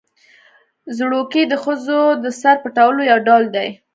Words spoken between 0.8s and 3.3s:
ځړوکی د ښځو د سر پټولو یو